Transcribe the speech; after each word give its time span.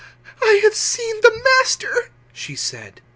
"I 0.41 0.61
have 0.63 0.73
seen 0.73 1.21
the 1.21 1.39
Master," 1.59 2.09
she 2.33 2.55
said. 2.55 3.01